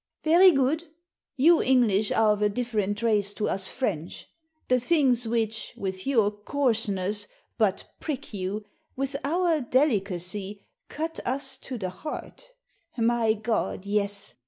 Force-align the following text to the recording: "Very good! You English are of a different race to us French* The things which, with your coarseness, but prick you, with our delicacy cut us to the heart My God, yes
"Very 0.23 0.49
good! 0.51 0.85
You 1.35 1.61
English 1.61 2.11
are 2.11 2.31
of 2.33 2.41
a 2.41 2.49
different 2.49 3.03
race 3.03 3.35
to 3.35 3.47
us 3.47 3.67
French* 3.67 4.25
The 4.67 4.79
things 4.79 5.27
which, 5.27 5.75
with 5.77 6.07
your 6.07 6.31
coarseness, 6.31 7.27
but 7.59 7.87
prick 7.99 8.33
you, 8.33 8.65
with 8.95 9.15
our 9.23 9.61
delicacy 9.61 10.65
cut 10.89 11.19
us 11.23 11.55
to 11.57 11.77
the 11.77 11.91
heart 11.91 12.49
My 12.97 13.33
God, 13.33 13.85
yes 13.85 14.33